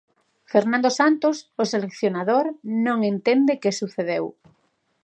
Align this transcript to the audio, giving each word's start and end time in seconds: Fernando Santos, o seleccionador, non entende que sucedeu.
Fernando 0.51 0.89
Santos, 0.99 1.37
o 1.61 1.63
seleccionador, 1.73 2.45
non 2.85 2.97
entende 3.11 3.59
que 3.61 3.77
sucedeu. 3.81 4.25